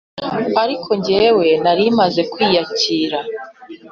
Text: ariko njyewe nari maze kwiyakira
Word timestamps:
ariko 0.63 0.89
njyewe 0.97 1.47
nari 1.63 1.85
maze 1.99 2.21
kwiyakira 2.31 3.19